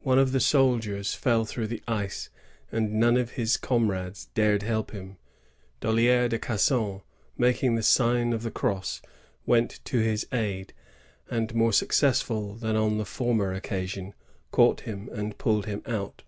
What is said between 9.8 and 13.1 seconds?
to his aid, and, more successful than on the